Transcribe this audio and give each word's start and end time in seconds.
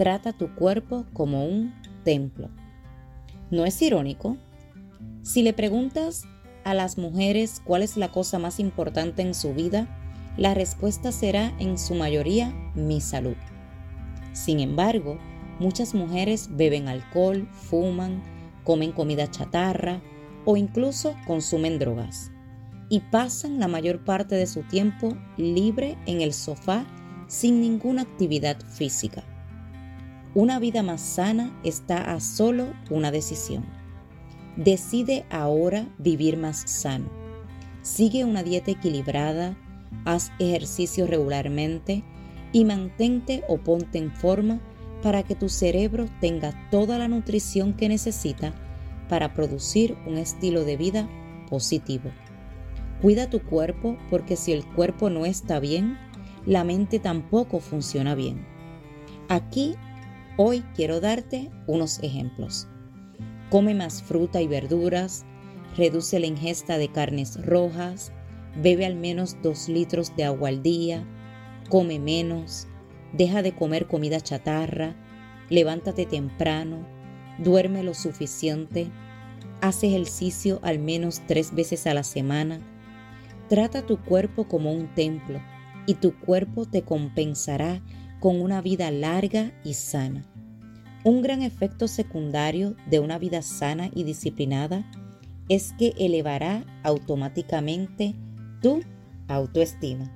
Trata 0.00 0.32
tu 0.32 0.54
cuerpo 0.54 1.04
como 1.12 1.44
un 1.44 1.74
templo. 2.04 2.48
¿No 3.50 3.66
es 3.66 3.82
irónico? 3.82 4.38
Si 5.20 5.42
le 5.42 5.52
preguntas 5.52 6.24
a 6.64 6.72
las 6.72 6.96
mujeres 6.96 7.60
cuál 7.66 7.82
es 7.82 7.98
la 7.98 8.10
cosa 8.10 8.38
más 8.38 8.60
importante 8.60 9.20
en 9.20 9.34
su 9.34 9.52
vida, 9.52 9.86
la 10.38 10.54
respuesta 10.54 11.12
será 11.12 11.52
en 11.58 11.76
su 11.76 11.94
mayoría 11.94 12.50
mi 12.74 13.02
salud. 13.02 13.36
Sin 14.32 14.60
embargo, 14.60 15.18
muchas 15.58 15.92
mujeres 15.92 16.48
beben 16.50 16.88
alcohol, 16.88 17.46
fuman, 17.52 18.22
comen 18.64 18.92
comida 18.92 19.30
chatarra 19.30 20.00
o 20.46 20.56
incluso 20.56 21.14
consumen 21.26 21.78
drogas 21.78 22.30
y 22.88 23.00
pasan 23.00 23.60
la 23.60 23.68
mayor 23.68 24.02
parte 24.02 24.34
de 24.36 24.46
su 24.46 24.62
tiempo 24.62 25.14
libre 25.36 25.98
en 26.06 26.22
el 26.22 26.32
sofá 26.32 26.86
sin 27.28 27.60
ninguna 27.60 28.00
actividad 28.00 28.58
física. 28.66 29.24
Una 30.32 30.60
vida 30.60 30.84
más 30.84 31.00
sana 31.00 31.58
está 31.64 32.12
a 32.12 32.20
solo 32.20 32.68
una 32.88 33.10
decisión. 33.10 33.64
Decide 34.56 35.24
ahora 35.28 35.88
vivir 35.98 36.36
más 36.36 36.70
sano. 36.70 37.06
Sigue 37.82 38.24
una 38.24 38.44
dieta 38.44 38.70
equilibrada, 38.70 39.56
haz 40.04 40.30
ejercicio 40.38 41.08
regularmente 41.08 42.04
y 42.52 42.64
mantente 42.64 43.42
o 43.48 43.58
ponte 43.58 43.98
en 43.98 44.12
forma 44.12 44.60
para 45.02 45.24
que 45.24 45.34
tu 45.34 45.48
cerebro 45.48 46.06
tenga 46.20 46.68
toda 46.70 46.96
la 46.96 47.08
nutrición 47.08 47.74
que 47.74 47.88
necesita 47.88 48.54
para 49.08 49.34
producir 49.34 49.96
un 50.06 50.16
estilo 50.16 50.64
de 50.64 50.76
vida 50.76 51.08
positivo. 51.48 52.12
Cuida 53.02 53.28
tu 53.28 53.42
cuerpo 53.42 53.96
porque 54.10 54.36
si 54.36 54.52
el 54.52 54.64
cuerpo 54.64 55.10
no 55.10 55.26
está 55.26 55.58
bien, 55.58 55.98
la 56.46 56.62
mente 56.62 57.00
tampoco 57.00 57.58
funciona 57.58 58.14
bien. 58.14 58.46
Aquí 59.28 59.74
Hoy 60.42 60.64
quiero 60.74 61.00
darte 61.00 61.50
unos 61.66 61.98
ejemplos. 62.02 62.66
Come 63.50 63.74
más 63.74 64.02
fruta 64.02 64.40
y 64.40 64.46
verduras, 64.46 65.26
reduce 65.76 66.18
la 66.18 66.28
ingesta 66.28 66.78
de 66.78 66.90
carnes 66.90 67.44
rojas, 67.44 68.10
bebe 68.56 68.86
al 68.86 68.94
menos 68.94 69.36
2 69.42 69.68
litros 69.68 70.16
de 70.16 70.24
agua 70.24 70.48
al 70.48 70.62
día, 70.62 71.06
come 71.68 71.98
menos, 71.98 72.68
deja 73.12 73.42
de 73.42 73.54
comer 73.54 73.86
comida 73.86 74.18
chatarra, 74.18 74.96
levántate 75.50 76.06
temprano, 76.06 76.86
duerme 77.36 77.82
lo 77.82 77.92
suficiente, 77.92 78.90
haz 79.60 79.84
ejercicio 79.84 80.58
al 80.62 80.78
menos 80.78 81.20
tres 81.26 81.54
veces 81.54 81.86
a 81.86 81.92
la 81.92 82.02
semana, 82.02 82.60
trata 83.50 83.84
tu 83.84 83.98
cuerpo 83.98 84.48
como 84.48 84.72
un 84.72 84.86
templo 84.94 85.38
y 85.84 85.96
tu 85.96 86.18
cuerpo 86.18 86.64
te 86.64 86.80
compensará 86.80 87.82
con 88.20 88.40
una 88.40 88.60
vida 88.60 88.90
larga 88.90 89.52
y 89.64 89.74
sana. 89.74 90.24
Un 91.02 91.22
gran 91.22 91.42
efecto 91.42 91.88
secundario 91.88 92.76
de 92.88 93.00
una 93.00 93.18
vida 93.18 93.42
sana 93.42 93.90
y 93.94 94.04
disciplinada 94.04 94.84
es 95.48 95.72
que 95.78 95.94
elevará 95.98 96.64
automáticamente 96.84 98.14
tu 98.62 98.82
autoestima. 99.26 100.12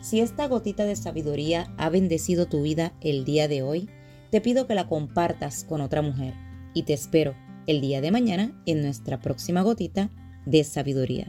Si 0.00 0.20
esta 0.20 0.46
gotita 0.46 0.84
de 0.84 0.94
sabiduría 0.94 1.74
ha 1.78 1.88
bendecido 1.88 2.46
tu 2.46 2.62
vida 2.62 2.92
el 3.00 3.24
día 3.24 3.48
de 3.48 3.62
hoy, 3.62 3.88
te 4.30 4.40
pido 4.40 4.66
que 4.66 4.74
la 4.74 4.86
compartas 4.86 5.64
con 5.64 5.80
otra 5.80 6.02
mujer 6.02 6.34
y 6.74 6.82
te 6.82 6.92
espero 6.92 7.34
el 7.66 7.80
día 7.80 8.00
de 8.00 8.10
mañana 8.10 8.62
en 8.66 8.82
nuestra 8.82 9.18
próxima 9.18 9.62
gotita 9.62 10.10
de 10.44 10.62
sabiduría. 10.62 11.28